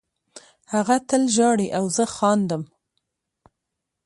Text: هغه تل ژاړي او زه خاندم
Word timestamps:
هغه 0.73 0.95
تل 1.09 1.23
ژاړي 1.35 1.67
او 1.77 1.85
زه 1.95 2.05
خاندم 2.15 2.63